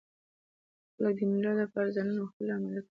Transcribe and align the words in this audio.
خلک 0.93 1.13
د 1.17 1.21
مېلو 1.31 1.51
له 1.59 1.65
پاره 1.73 1.93
ځانونه 1.95 2.19
وختي 2.21 2.41
لا 2.47 2.53
اماده 2.57 2.69
کوي. 2.71 2.79